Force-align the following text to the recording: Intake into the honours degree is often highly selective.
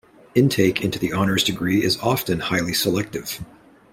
Intake 0.33 0.83
into 0.83 0.97
the 0.97 1.13
honours 1.13 1.43
degree 1.43 1.83
is 1.83 1.99
often 1.99 2.39
highly 2.39 2.73
selective. 2.73 3.39